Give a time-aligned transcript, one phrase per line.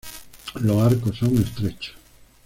[0.55, 1.95] Los arcos son estrechos.